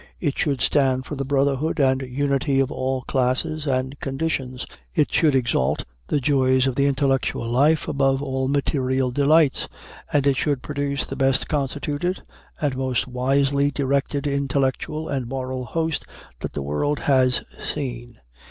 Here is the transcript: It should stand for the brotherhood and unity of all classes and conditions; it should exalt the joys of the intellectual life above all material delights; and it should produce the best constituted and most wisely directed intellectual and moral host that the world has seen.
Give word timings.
It 0.19 0.35
should 0.39 0.61
stand 0.61 1.05
for 1.05 1.13
the 1.15 1.23
brotherhood 1.23 1.79
and 1.79 2.01
unity 2.01 2.59
of 2.59 2.71
all 2.71 3.03
classes 3.03 3.67
and 3.67 3.99
conditions; 3.99 4.65
it 4.95 5.11
should 5.13 5.35
exalt 5.35 5.83
the 6.07 6.19
joys 6.19 6.65
of 6.65 6.73
the 6.73 6.87
intellectual 6.87 7.47
life 7.47 7.87
above 7.87 8.19
all 8.19 8.47
material 8.47 9.11
delights; 9.11 9.67
and 10.11 10.25
it 10.25 10.37
should 10.37 10.63
produce 10.63 11.05
the 11.05 11.15
best 11.15 11.47
constituted 11.47 12.23
and 12.59 12.75
most 12.75 13.07
wisely 13.07 13.69
directed 13.69 14.25
intellectual 14.25 15.07
and 15.07 15.27
moral 15.27 15.65
host 15.65 16.07
that 16.39 16.53
the 16.53 16.63
world 16.63 17.01
has 17.01 17.41
seen. 17.63 18.17